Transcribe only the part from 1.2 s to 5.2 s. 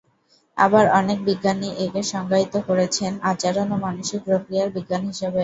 বিজ্ঞানী একে সংজ্ঞায়িত করেছেন "আচরণ ও মানসিক প্রক্রিয়ার বিজ্ঞান"